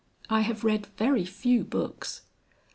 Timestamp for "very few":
0.97-1.63